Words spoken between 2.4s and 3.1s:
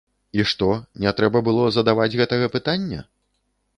пытання?